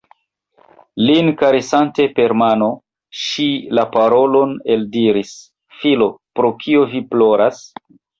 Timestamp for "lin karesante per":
1.07-2.31